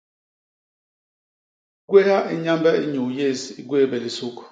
[1.89, 4.37] Gwéha i Nyambe inyuu yés i gwéé béé lisuk.